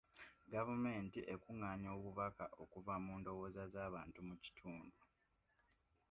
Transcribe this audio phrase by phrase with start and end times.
[0.53, 4.99] Gavumenti ekungaanya obubaka okuva mu ndowooza z'abantu mu kitundu.